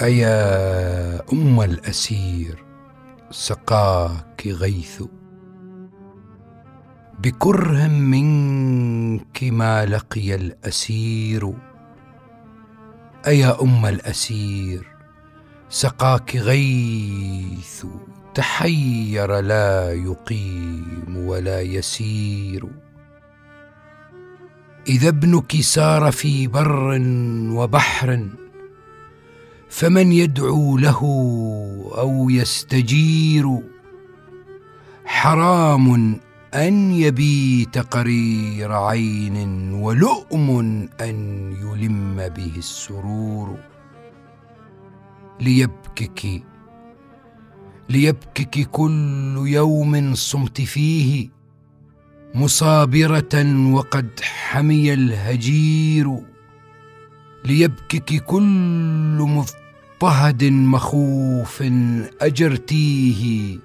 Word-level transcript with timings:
أيا 0.00 1.32
أم 1.32 1.60
الأسير 1.60 2.64
سقاك 3.30 4.46
غيث؟ 4.46 5.02
بكره 7.18 7.86
منك 7.88 9.42
ما 9.42 9.86
لقي 9.86 10.34
الأسير. 10.34 11.52
أيا 13.26 13.62
أم 13.62 13.86
الأسير 13.86 14.86
سقاك 15.68 16.36
غيث؟ 16.36 17.86
تحير 18.34 19.40
لا 19.40 19.92
يقيم 19.92 21.16
ولا 21.16 21.60
يسير. 21.60 22.66
إذا 24.88 25.08
ابنك 25.08 25.60
سار 25.60 26.12
في 26.12 26.46
بر 26.46 26.98
وبحر 27.52 28.28
فمن 29.72 30.12
يدعو 30.12 30.78
له 30.78 31.00
أو 31.98 32.30
يستجير 32.30 33.58
حرام 35.04 36.16
أن 36.54 36.92
يبيت 36.92 37.78
قرير 37.78 38.72
عين 38.72 39.72
ولؤم 39.72 40.50
أن 41.00 41.16
يلم 41.52 42.28
به 42.28 42.52
السرور. 42.56 43.58
ليبكك 45.40 46.42
ليبكك 47.88 48.70
كل 48.70 49.42
يوم 49.46 50.14
صمت 50.14 50.60
فيه 50.60 51.28
مصابرة 52.34 53.66
وقد 53.72 54.20
حمي 54.22 54.94
الهجير. 54.94 56.18
ليبكك 57.44 58.24
كل 58.24 59.18
مضطر 59.20 59.61
طهد 60.02 60.44
مخوف 60.44 61.62
أجرتيه 62.20 63.58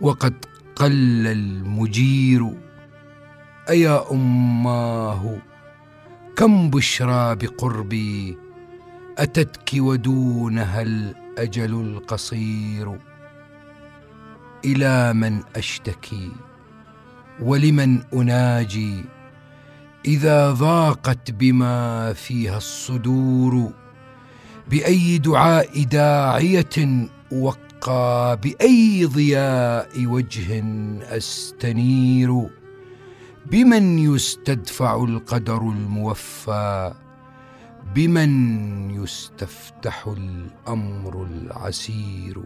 وقد 0.00 0.34
قل 0.76 1.26
المجير. 1.26 2.50
أيا 3.68 4.12
أماه 4.12 5.38
كم 6.36 6.70
بشرى 6.70 7.34
بقربي 7.34 8.38
أتتك 9.18 9.70
ودونها 9.74 10.82
الأجل 10.82 11.74
القصير. 11.74 12.98
إلى 14.64 15.12
من 15.12 15.42
أشتكي 15.56 16.32
ولمن 17.42 18.02
أناجي 18.14 19.04
إذا 20.04 20.52
ضاقت 20.52 21.30
بما 21.30 22.12
فيها 22.12 22.56
الصدور. 22.56 23.85
بأي 24.70 25.18
دعاء 25.18 25.82
داعية 25.82 27.08
وقى 27.32 28.38
بأي 28.42 29.04
ضياء 29.04 30.06
وجه 30.06 30.64
أستنير 31.16 32.48
بمن 33.50 33.98
يستدفع 33.98 35.04
القدر 35.04 35.58
الموفى 35.62 36.94
بمن 37.94 38.90
يستفتح 38.90 40.06
الأمر 40.06 41.26
العسير 41.30 42.42